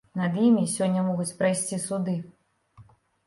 [0.19, 2.15] Над імі сёння могуць прайсці суды.